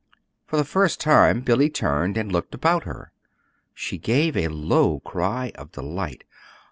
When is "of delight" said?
5.53-6.23